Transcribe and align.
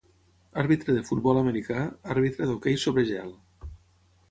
Àrbitre 0.61 0.95
de 0.99 1.03
futbol 1.09 1.41
americà, 1.41 1.85
àrbitre 2.15 2.51
d'hoquei 2.53 2.83
sobre 2.87 3.07
gel. 3.13 3.33